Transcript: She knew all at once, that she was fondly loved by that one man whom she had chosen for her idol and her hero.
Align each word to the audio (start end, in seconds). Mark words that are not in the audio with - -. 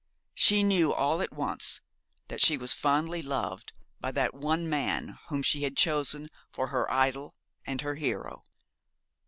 She 0.33 0.63
knew 0.63 0.91
all 0.91 1.21
at 1.21 1.31
once, 1.31 1.79
that 2.27 2.41
she 2.41 2.57
was 2.57 2.73
fondly 2.73 3.21
loved 3.21 3.71
by 3.99 4.09
that 4.13 4.33
one 4.33 4.67
man 4.67 5.19
whom 5.29 5.43
she 5.43 5.61
had 5.61 5.77
chosen 5.77 6.31
for 6.51 6.69
her 6.69 6.89
idol 6.91 7.35
and 7.67 7.81
her 7.81 7.93
hero. 7.93 8.43